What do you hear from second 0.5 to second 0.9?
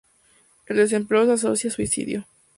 El